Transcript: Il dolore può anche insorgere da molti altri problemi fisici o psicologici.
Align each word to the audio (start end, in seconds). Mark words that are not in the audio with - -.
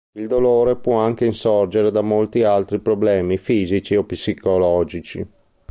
Il 0.13 0.25
dolore 0.25 0.77
può 0.77 0.95
anche 0.97 1.25
insorgere 1.25 1.91
da 1.91 2.01
molti 2.01 2.41
altri 2.41 2.79
problemi 2.79 3.37
fisici 3.37 3.95
o 3.95 4.03
psicologici. 4.03 5.27